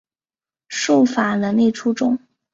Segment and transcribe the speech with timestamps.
[0.67, 2.17] 术法能力出众。